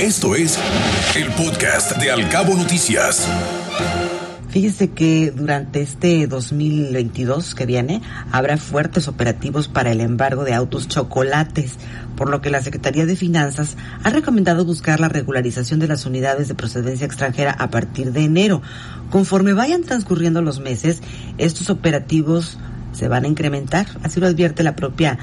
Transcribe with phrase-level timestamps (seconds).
[0.00, 0.56] Esto es
[1.16, 3.26] el podcast de Alcabo Noticias.
[4.48, 8.00] Fíjese que durante este 2022 que viene
[8.30, 11.72] habrá fuertes operativos para el embargo de autos chocolates,
[12.16, 16.46] por lo que la Secretaría de Finanzas ha recomendado buscar la regularización de las unidades
[16.46, 18.62] de procedencia extranjera a partir de enero.
[19.10, 21.00] Conforme vayan transcurriendo los meses,
[21.38, 22.56] estos operativos
[22.92, 25.18] se van a incrementar, así lo advierte la propia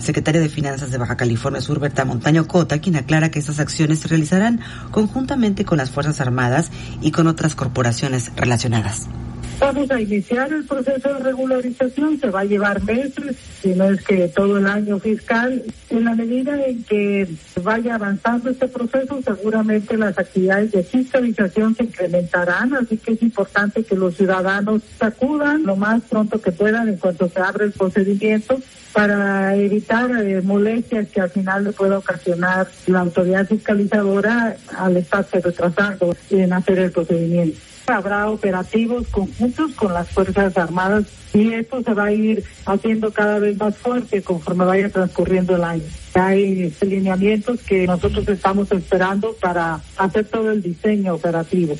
[0.00, 4.00] secretaria de Finanzas de Baja California Sur, Berta Montaño Cota, quien aclara que estas acciones
[4.00, 4.60] se realizarán
[4.90, 9.08] conjuntamente con las Fuerzas Armadas y con otras corporaciones relacionadas.
[9.60, 14.02] Vamos a iniciar el proceso de regularización, se va a llevar meses, si no es
[14.02, 15.62] que todo el año fiscal.
[15.90, 17.28] En la medida en que
[17.62, 23.84] vaya avanzando este proceso, seguramente las actividades de fiscalización se incrementarán, así que es importante
[23.84, 28.58] que los ciudadanos acudan lo más pronto que puedan en cuanto se abra el procedimiento
[28.94, 35.38] para evitar eh, molestias que al final le pueda ocasionar la autoridad fiscalizadora al estarse
[35.38, 41.94] retrasando en hacer el procedimiento habrá operativos conjuntos con las Fuerzas Armadas y esto se
[41.94, 45.84] va a ir haciendo cada vez más fuerte conforme vaya transcurriendo el año.
[46.14, 51.74] Hay lineamientos que nosotros estamos esperando para hacer todo el diseño operativo.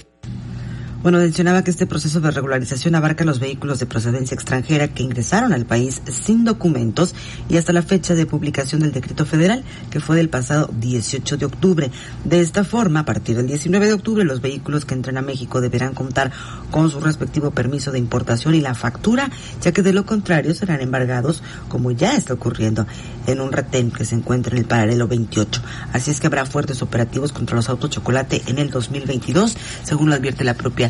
[1.02, 5.54] Bueno, mencionaba que este proceso de regularización abarca los vehículos de procedencia extranjera que ingresaron
[5.54, 7.14] al país sin documentos
[7.48, 11.46] y hasta la fecha de publicación del decreto federal, que fue del pasado 18 de
[11.46, 11.90] octubre.
[12.26, 15.62] De esta forma, a partir del 19 de octubre, los vehículos que entren a México
[15.62, 16.32] deberán contar
[16.70, 19.30] con su respectivo permiso de importación y la factura,
[19.62, 22.86] ya que de lo contrario serán embargados, como ya está ocurriendo,
[23.26, 25.62] en un retén que se encuentra en el paralelo 28.
[25.94, 30.14] Así es que habrá fuertes operativos contra los autos chocolate en el 2022, según lo
[30.14, 30.89] advierte la propia